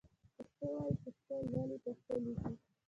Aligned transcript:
پښتو 0.35 0.63
وايئ، 0.73 0.95
پښتو 1.03 1.35
لولئ، 1.51 1.77
پښتو 1.85 2.13
ليکئ 2.23 2.55